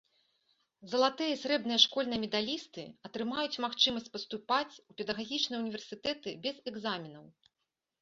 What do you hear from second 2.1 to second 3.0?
медалісты